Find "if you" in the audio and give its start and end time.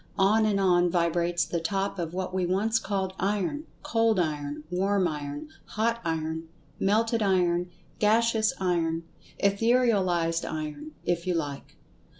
11.05-11.35